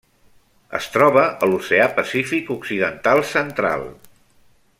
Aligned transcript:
Es 0.77 0.87
troba 0.95 1.25
a 1.45 1.49
l'Oceà 1.51 1.85
Pacífic 1.99 2.51
occidental 2.57 3.23
central. 3.35 3.87